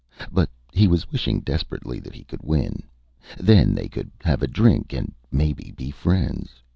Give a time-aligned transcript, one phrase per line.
[0.31, 2.81] But he was wishing desperately that he could win.
[3.37, 6.59] Then they could have a drink, and maybe be friends.